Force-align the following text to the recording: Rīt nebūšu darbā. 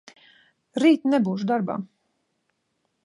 Rīt 0.83 1.05
nebūšu 1.13 1.49
darbā. 1.51 1.77